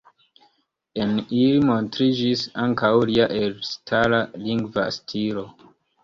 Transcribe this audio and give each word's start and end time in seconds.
En 1.03 1.11
ili 1.39 1.59
montriĝis 1.65 2.45
ankaŭ 2.63 2.89
lia 3.09 3.27
elstara 3.41 4.23
lingva 4.47 4.87
stilo. 4.97 5.45